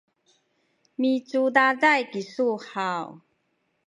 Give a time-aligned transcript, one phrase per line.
[0.99, 3.07] micudaday kisu haw?